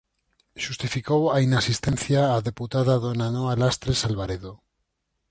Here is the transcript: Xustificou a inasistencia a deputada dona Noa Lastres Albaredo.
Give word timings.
Xustificou 0.63 1.21
a 1.35 1.37
inasistencia 1.47 2.21
a 2.35 2.37
deputada 2.49 2.93
dona 3.05 3.27
Noa 3.35 3.53
Lastres 3.61 3.99
Albaredo. 4.07 4.53